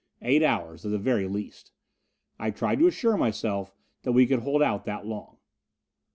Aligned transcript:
Eight 0.23 0.41
hours 0.41 0.83
at 0.83 0.89
the 0.89 0.97
very 0.97 1.27
least. 1.27 1.71
I 2.39 2.49
tried 2.49 2.79
to 2.79 2.87
assure 2.87 3.17
myself 3.17 3.75
that 4.01 4.13
we 4.13 4.25
could 4.25 4.39
hold 4.39 4.63
out 4.63 4.83
that 4.85 5.05
long.... 5.05 5.37